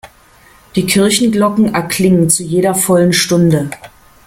[0.75, 3.69] Die Kirchenglocken erklingen zu jeder vollen Stunde.